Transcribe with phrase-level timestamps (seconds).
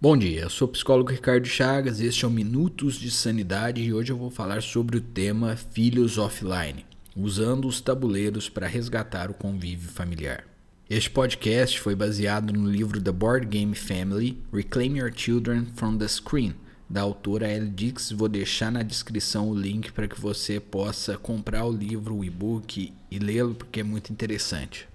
[0.00, 3.92] Bom dia, eu sou o psicólogo Ricardo Chagas, este é o Minutos de Sanidade e
[3.92, 6.86] hoje eu vou falar sobre o tema Filhos Offline,
[7.16, 10.44] usando os tabuleiros para resgatar o convívio familiar.
[10.88, 16.06] Este podcast foi baseado no livro The Board Game Family Reclaim Your Children from the
[16.06, 16.54] Screen,
[16.88, 18.12] da autora Elle Dix.
[18.12, 22.94] Vou deixar na descrição o link para que você possa comprar o livro, o e-book
[23.10, 24.88] e lê-lo porque é muito interessante.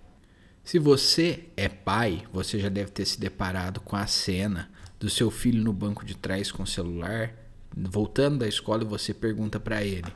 [0.64, 4.72] Se você é pai, você já deve ter se deparado com a cena
[5.04, 7.34] do seu filho no banco de trás com o celular,
[7.76, 10.08] voltando da escola você pergunta para ele: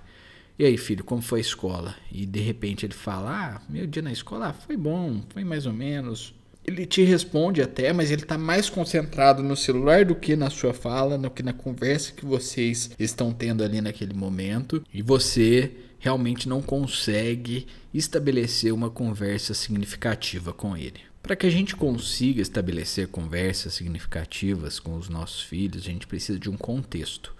[0.57, 4.01] "E aí, filho, como foi a escola?" E de repente ele fala: "Ah, meu dia
[4.01, 8.37] na escola foi bom, foi mais ou menos." Ele te responde até, mas ele está
[8.37, 12.91] mais concentrado no celular do que na sua fala, do que na conversa que vocês
[12.97, 14.81] estão tendo ali naquele momento.
[14.93, 21.06] E você realmente não consegue estabelecer uma conversa significativa com ele.
[21.21, 26.39] Para que a gente consiga estabelecer conversas significativas com os nossos filhos, a gente precisa
[26.39, 27.35] de um contexto.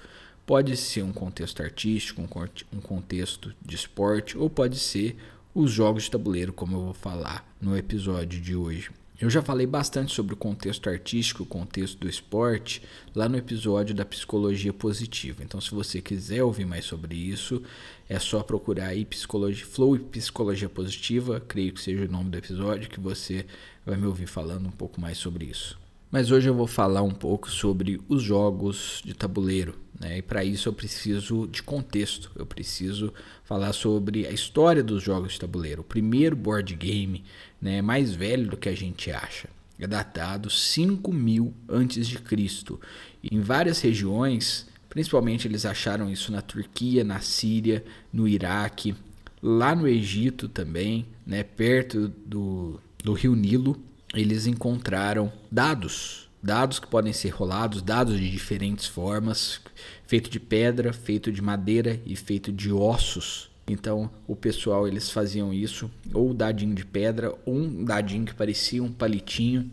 [0.46, 5.18] Pode ser um contexto artístico, um contexto de esporte, ou pode ser
[5.54, 8.92] os jogos de tabuleiro, como eu vou falar no episódio de hoje.
[9.20, 12.84] Eu já falei bastante sobre o contexto artístico, o contexto do esporte,
[13.16, 15.44] lá no episódio da psicologia positiva.
[15.44, 17.64] Então, se você quiser ouvir mais sobre isso,
[18.08, 22.38] é só procurar aí psicologia, Flow e Psicologia Positiva, creio que seja o nome do
[22.38, 23.48] episódio, que você
[23.84, 25.80] vai me ouvir falando um pouco mais sobre isso.
[26.12, 30.20] Mas hoje eu vou falar um pouco sobre os jogos de tabuleiro, né?
[30.20, 35.34] E para isso eu preciso de contexto, eu preciso falar sobre a história dos jogos
[35.34, 35.82] de tabuleiro.
[35.82, 37.24] O primeiro board game
[37.62, 39.50] né, mais velho do que a gente acha.
[39.80, 42.80] É datado 5000 antes de Cristo.
[43.24, 48.96] Em várias regiões, principalmente eles acharam isso na Turquia, na Síria, no Iraque,
[49.42, 53.80] lá no Egito também, né, perto do, do rio Nilo,
[54.14, 59.60] eles encontraram dados, dados que podem ser rolados, dados de diferentes formas,
[60.06, 63.50] feito de pedra, feito de madeira e feito de ossos.
[63.68, 68.82] Então, o pessoal eles faziam isso, ou dadinho de pedra, ou um dadinho que parecia
[68.82, 69.70] um palitinho,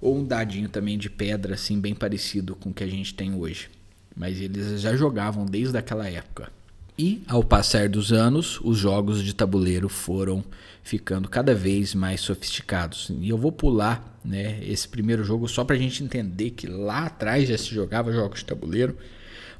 [0.00, 3.34] ou um dadinho também de pedra, assim, bem parecido com o que a gente tem
[3.34, 3.70] hoje.
[4.16, 6.50] Mas eles já jogavam desde aquela época.
[6.98, 10.42] E, ao passar dos anos, os jogos de tabuleiro foram
[10.82, 13.12] ficando cada vez mais sofisticados.
[13.20, 17.06] E eu vou pular né, esse primeiro jogo só para a gente entender que lá
[17.06, 18.96] atrás já se jogava jogos de tabuleiro,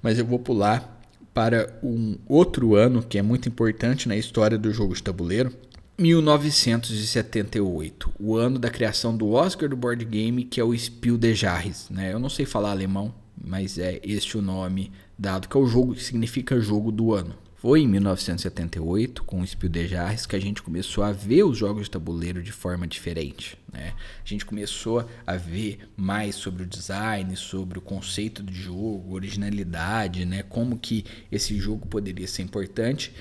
[0.01, 0.95] mas eu vou pular
[1.35, 5.53] para um outro ano que é muito importante na história do jogo de tabuleiro,
[5.99, 11.39] 1978, o ano da criação do Oscar do board game, que é o Spiel des
[11.39, 11.89] Jahres.
[11.91, 12.13] Né?
[12.13, 15.95] Eu não sei falar alemão, mas é este o nome dado, que é o jogo
[15.95, 17.35] que significa jogo do ano.
[17.57, 21.57] Foi em 1978, com o Spiel des Jahres, que a gente começou a ver os
[21.57, 23.59] jogos de tabuleiro de forma diferente.
[23.73, 23.95] Né?
[24.25, 30.27] A gente começou a ver mais sobre o design, sobre o conceito de jogo, originalidade,
[30.27, 30.43] né?
[30.43, 33.13] como que esse jogo poderia ser importante.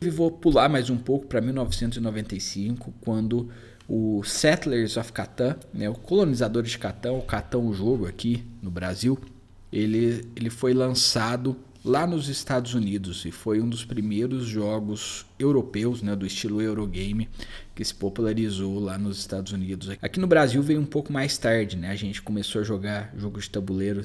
[0.00, 3.50] E vou pular mais um pouco para 1995, quando
[3.88, 8.70] o Settlers of Catan, né, o colonizador de Catan, o Catan o jogo aqui no
[8.70, 9.18] Brasil,
[9.72, 16.02] ele, ele foi lançado lá nos Estados Unidos e foi um dos primeiros jogos europeus,
[16.02, 17.28] né, do estilo Eurogame,
[17.74, 19.90] que se popularizou lá nos Estados Unidos.
[20.02, 21.90] Aqui no Brasil veio um pouco mais tarde, né?
[21.90, 24.02] A gente começou a jogar jogos de tabuleiro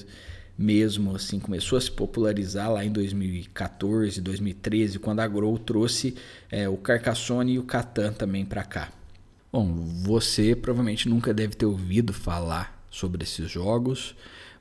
[0.57, 6.15] mesmo assim, começou a se popularizar lá em 2014, 2013, quando a Grow trouxe
[6.51, 8.91] é, o Carcassonne e o Catan também para cá.
[9.51, 9.73] Bom,
[10.03, 14.15] você provavelmente nunca deve ter ouvido falar sobre esses jogos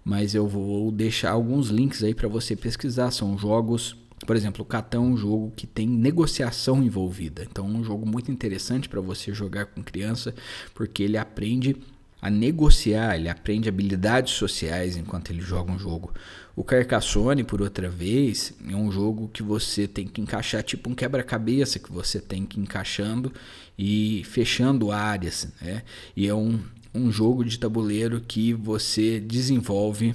[0.05, 3.11] mas eu vou deixar alguns links aí para você pesquisar.
[3.11, 3.97] São jogos,
[4.27, 7.47] por exemplo, o Catão é um jogo que tem negociação envolvida.
[7.49, 10.35] Então, é um jogo muito interessante para você jogar com criança,
[10.75, 11.77] porque ele aprende
[12.21, 16.15] a negociar, ele aprende habilidades sociais enquanto ele joga um jogo.
[16.55, 20.95] O Carcassonne, por outra vez, é um jogo que você tem que encaixar tipo um
[20.95, 23.33] quebra-cabeça que você tem que ir encaixando
[23.77, 25.83] e fechando áreas, né?
[26.15, 26.61] E é um
[26.95, 30.15] um jogo de tabuleiro que você desenvolve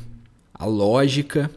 [0.54, 1.50] a lógica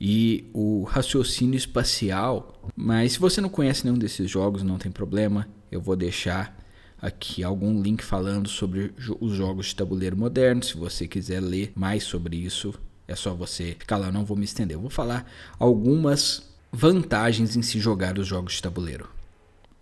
[0.00, 2.60] e o raciocínio espacial.
[2.74, 6.58] Mas se você não conhece nenhum desses jogos, não tem problema, eu vou deixar
[7.00, 10.68] aqui algum link falando sobre os jogos de tabuleiro modernos.
[10.68, 12.74] Se você quiser ler mais sobre isso,
[13.08, 14.76] é só você ficar lá, não vou me estender.
[14.76, 19.08] Eu vou falar algumas vantagens em se jogar os jogos de tabuleiro.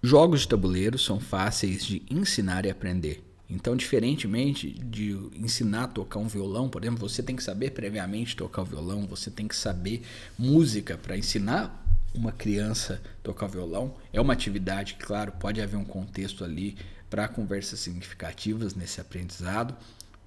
[0.02, 3.27] Jogos de tabuleiro são fáceis de ensinar e aprender.
[3.50, 8.36] Então, diferentemente de ensinar a tocar um violão, por exemplo, você tem que saber previamente
[8.36, 10.02] tocar o violão, você tem que saber
[10.38, 13.94] música para ensinar uma criança a tocar violão.
[14.12, 16.76] É uma atividade, claro, pode haver um contexto ali
[17.08, 19.74] para conversas significativas nesse aprendizado,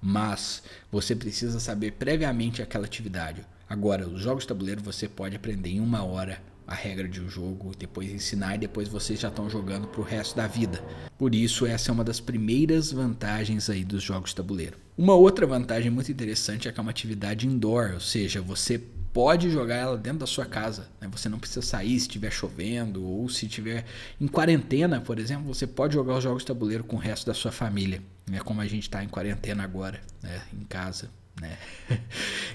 [0.00, 3.46] mas você precisa saber previamente aquela atividade.
[3.68, 7.28] Agora, os jogos de tabuleiro você pode aprender em uma hora a regra de um
[7.28, 10.82] jogo, depois ensinar e depois vocês já estão jogando para o resto da vida.
[11.18, 14.76] Por isso, essa é uma das primeiras vantagens aí dos jogos de tabuleiro.
[14.96, 18.78] Uma outra vantagem muito interessante é que é uma atividade indoor, ou seja, você
[19.12, 20.88] pode jogar ela dentro da sua casa.
[21.00, 21.08] Né?
[21.12, 23.84] Você não precisa sair se estiver chovendo ou se estiver
[24.20, 25.52] em quarentena, por exemplo.
[25.52, 28.40] Você pode jogar os jogos de tabuleiro com o resto da sua família, né?
[28.40, 30.42] como a gente está em quarentena agora, né?
[30.52, 31.10] em casa
[31.42, 31.58] né?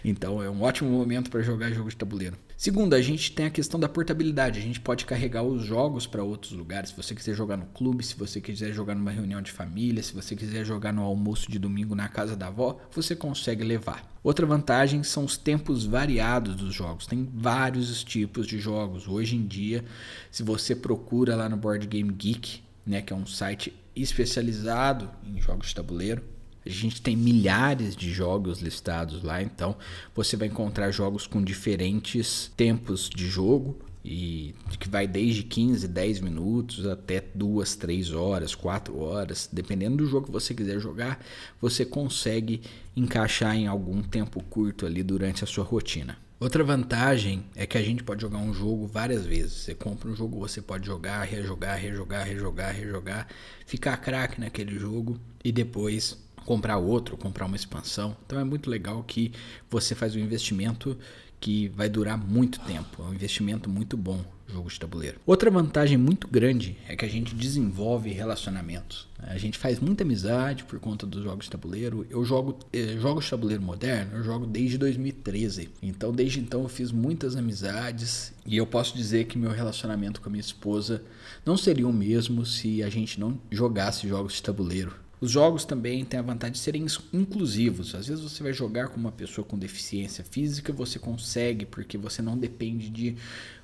[0.04, 2.38] então é um ótimo momento para jogar jogo de tabuleiro.
[2.56, 4.58] Segundo, a gente tem a questão da portabilidade.
[4.58, 6.90] A gente pode carregar os jogos para outros lugares.
[6.90, 10.14] Se você quiser jogar no clube, se você quiser jogar numa reunião de família, se
[10.14, 14.12] você quiser jogar no almoço de domingo na casa da avó, você consegue levar.
[14.24, 17.06] Outra vantagem são os tempos variados dos jogos.
[17.06, 19.08] Tem vários tipos de jogos.
[19.08, 19.86] Hoje em dia,
[20.32, 25.40] se você procura lá no Board Game Geek, né, que é um site especializado em
[25.40, 26.24] jogos de tabuleiro,
[26.68, 29.76] a gente tem milhares de jogos listados lá, então
[30.14, 36.22] você vai encontrar jogos com diferentes tempos de jogo e que vai desde 15, 10
[36.22, 41.24] minutos até 2, 3 horas, 4 horas, dependendo do jogo que você quiser jogar,
[41.60, 42.62] você consegue
[42.96, 46.18] encaixar em algum tempo curto ali durante a sua rotina.
[46.40, 49.54] Outra vantagem é que a gente pode jogar um jogo várias vezes.
[49.54, 53.28] Você compra um jogo, você pode jogar, rejogar, rejogar, rejogar, rejogar,
[53.66, 56.16] ficar craque naquele jogo e depois
[56.48, 58.16] comprar outro, comprar uma expansão.
[58.26, 59.34] Então é muito legal que
[59.70, 60.98] você faz um investimento
[61.42, 63.04] que vai durar muito tempo.
[63.04, 65.20] É um investimento muito bom, jogo de tabuleiro.
[65.26, 69.10] Outra vantagem muito grande é que a gente desenvolve relacionamentos.
[69.20, 72.08] A gente faz muita amizade por conta dos jogos de tabuleiro.
[72.10, 75.70] Eu jogo eh, jogos de tabuleiro moderno, eu jogo desde 2013.
[75.84, 80.30] Então, desde então eu fiz muitas amizades e eu posso dizer que meu relacionamento com
[80.30, 81.04] a minha esposa
[81.46, 85.07] não seria o mesmo se a gente não jogasse jogos de tabuleiro.
[85.20, 87.96] Os jogos também têm a vantagem de serem inclusivos.
[87.96, 92.22] Às vezes você vai jogar com uma pessoa com deficiência física, você consegue, porque você
[92.22, 93.16] não depende de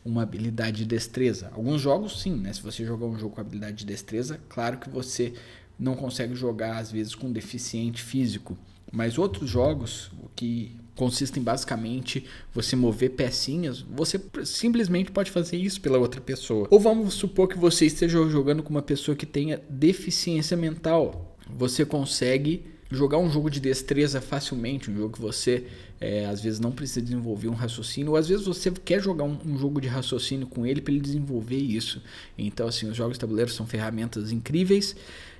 [0.03, 1.51] uma habilidade de destreza.
[1.53, 2.51] Alguns jogos, sim, né?
[2.51, 5.33] Se você jogar um jogo com habilidade de destreza, claro que você
[5.77, 8.57] não consegue jogar, às vezes, com deficiente físico.
[8.91, 15.97] Mas outros jogos, que consistem basicamente você mover pecinhas, você simplesmente pode fazer isso pela
[15.97, 16.67] outra pessoa.
[16.69, 21.85] Ou vamos supor que você esteja jogando com uma pessoa que tenha deficiência mental você
[21.85, 25.65] consegue jogar um jogo de destreza facilmente, um jogo que você
[25.99, 29.37] é, às vezes não precisa desenvolver um raciocínio, ou às vezes você quer jogar um,
[29.45, 32.01] um jogo de raciocínio com ele para ele desenvolver isso.
[32.37, 34.95] Então, assim, os jogos de tabuleiro são ferramentas incríveis,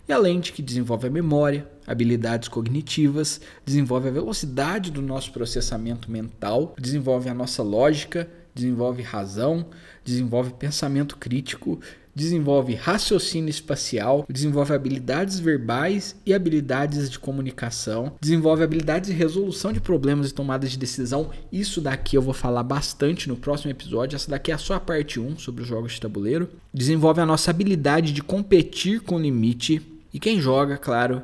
[0.08, 6.12] e além de que desenvolve a memória, habilidades cognitivas, desenvolve a velocidade do nosso processamento
[6.12, 9.66] mental, desenvolve a nossa lógica, desenvolve razão,
[10.04, 11.80] desenvolve pensamento crítico,
[12.16, 19.82] desenvolve raciocínio espacial, desenvolve habilidades verbais e habilidades de comunicação, desenvolve habilidades de resolução de
[19.82, 21.30] problemas e tomadas de decisão.
[21.52, 24.16] Isso daqui eu vou falar bastante no próximo episódio.
[24.16, 26.50] Essa daqui é só a parte 1 sobre os jogos de tabuleiro.
[26.74, 29.82] Desenvolve a nossa habilidade de competir com limite.
[30.14, 31.24] E quem joga, claro,